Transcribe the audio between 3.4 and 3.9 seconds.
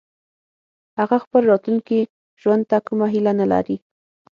لري